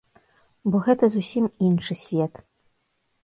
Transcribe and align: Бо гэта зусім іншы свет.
Бо 0.75 0.79
гэта 0.85 1.09
зусім 1.15 1.45
іншы 1.67 1.97
свет. 2.03 2.41